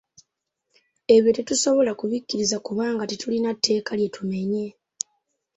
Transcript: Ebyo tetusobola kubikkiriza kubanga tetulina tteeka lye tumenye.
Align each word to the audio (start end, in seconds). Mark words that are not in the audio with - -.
Ebyo 1.15 1.31
tetusobola 1.37 1.91
kubikkiriza 1.99 2.57
kubanga 2.65 3.03
tetulina 3.07 3.49
tteeka 3.57 3.91
lye 3.99 4.07
tumenye. 4.15 4.65